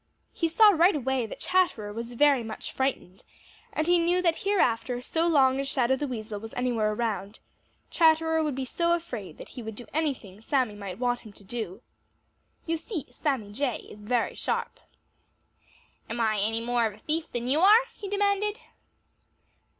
He 0.33 0.47
saw 0.47 0.69
right 0.71 0.95
away 0.95 1.27
that 1.27 1.39
Chatterer 1.39 1.93
was 1.93 2.13
very 2.15 2.41
much 2.41 2.71
frightened, 2.71 3.23
and 3.71 3.85
he 3.85 3.99
knew 3.99 4.19
that 4.23 4.37
hereafter 4.37 4.99
so 4.99 5.27
long 5.27 5.59
as 5.59 5.67
Shadow 5.69 5.95
the 5.95 6.07
Weasel 6.07 6.39
was 6.39 6.55
anywhere 6.55 6.91
around, 6.93 7.37
Chatterer 7.91 8.41
would 8.41 8.55
be 8.55 8.65
so 8.65 8.93
afraid 8.95 9.37
that 9.37 9.49
he 9.49 9.61
would 9.61 9.75
do 9.75 9.85
anything 9.93 10.41
Sammy 10.41 10.73
might 10.73 10.97
want 10.97 11.19
him 11.19 11.33
to. 11.33 11.83
You 12.65 12.77
see, 12.77 13.05
Sammy 13.11 13.51
Jay 13.51 13.85
is 13.91 13.99
very 13.99 14.33
sharp. 14.33 14.79
"Am 16.09 16.19
I 16.19 16.39
any 16.39 16.61
more 16.61 16.87
of 16.87 16.95
a 16.95 16.97
thief 16.97 17.31
than 17.31 17.47
you 17.47 17.59
are?" 17.59 17.83
he 17.93 18.09
demanded. 18.09 18.57